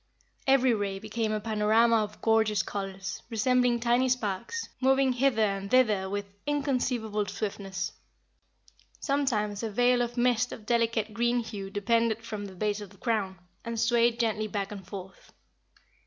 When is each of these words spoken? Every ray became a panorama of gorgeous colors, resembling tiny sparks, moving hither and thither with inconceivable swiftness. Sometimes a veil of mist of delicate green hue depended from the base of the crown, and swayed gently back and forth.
Every 0.47 0.73
ray 0.73 0.97
became 0.97 1.31
a 1.31 1.39
panorama 1.39 1.97
of 1.97 2.23
gorgeous 2.23 2.63
colors, 2.63 3.21
resembling 3.29 3.79
tiny 3.81 4.09
sparks, 4.09 4.67
moving 4.79 5.13
hither 5.13 5.43
and 5.43 5.69
thither 5.69 6.09
with 6.09 6.25
inconceivable 6.47 7.27
swiftness. 7.27 7.91
Sometimes 8.99 9.61
a 9.61 9.69
veil 9.69 10.01
of 10.01 10.17
mist 10.17 10.51
of 10.51 10.65
delicate 10.65 11.13
green 11.13 11.41
hue 11.41 11.69
depended 11.69 12.25
from 12.25 12.45
the 12.45 12.55
base 12.55 12.81
of 12.81 12.89
the 12.89 12.97
crown, 12.97 13.37
and 13.63 13.79
swayed 13.79 14.19
gently 14.19 14.47
back 14.47 14.71
and 14.71 14.87
forth. 14.87 15.33